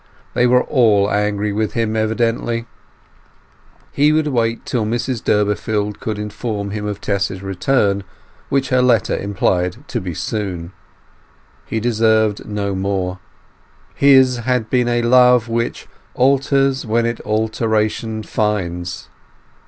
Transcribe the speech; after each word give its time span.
They 0.33 0.47
were 0.47 0.63
all 0.63 1.11
angry 1.11 1.53
with 1.53 1.73
him, 1.73 1.95
evidently. 1.95 2.65
He 3.91 4.11
would 4.11 4.25
wait 4.25 4.65
till 4.65 4.83
Mrs 4.83 5.23
Durbeyfield 5.23 5.99
could 5.99 6.17
inform 6.17 6.71
him 6.71 6.87
of 6.87 6.99
Tess's 6.99 7.43
return, 7.43 8.03
which 8.49 8.69
her 8.69 8.81
letter 8.81 9.15
implied 9.15 9.87
to 9.89 10.01
be 10.01 10.15
soon. 10.15 10.71
He 11.67 11.79
deserved 11.79 12.47
no 12.47 12.73
more. 12.73 13.19
His 13.93 14.37
had 14.37 14.71
been 14.71 14.87
a 14.87 15.03
love 15.03 15.47
"which 15.47 15.85
alters 16.15 16.83
when 16.83 17.05
it 17.05 17.19
alteration 17.23 18.23
finds". 18.23 19.07